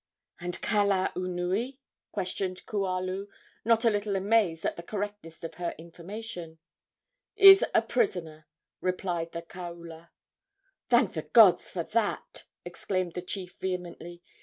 "And 0.39 0.59
Kalaunui?" 0.63 1.77
questioned 2.11 2.65
Kualu, 2.65 3.27
not 3.63 3.85
a 3.85 3.91
little 3.91 4.15
amazed 4.15 4.65
at 4.65 4.75
the 4.75 4.81
correctness 4.81 5.43
of 5.43 5.53
her 5.61 5.75
information. 5.77 6.57
"Is 7.35 7.63
a 7.75 7.83
prisoner," 7.83 8.47
replied 8.79 9.31
the 9.31 9.43
kaula. 9.43 10.09
"Thank 10.89 11.13
the 11.13 11.21
gods 11.21 11.69
for 11.69 11.83
that!" 11.83 12.45
exclaimed 12.65 13.13
the 13.13 13.21
chief 13.21 13.53
vehemently. 13.59 14.23